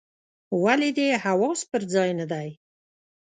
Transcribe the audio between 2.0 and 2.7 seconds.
نه دي؟